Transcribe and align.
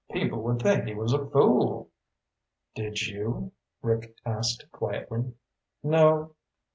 People 0.11 0.41
would 0.41 0.63
think 0.63 0.85
he 0.85 0.95
was 0.95 1.13
a 1.13 1.27
fool." 1.29 1.91
"Did 2.73 3.05
you?" 3.05 3.51
Rick 3.83 4.15
asked 4.25 4.65
quietly. 4.71 5.35
"Nope. 5.83 6.35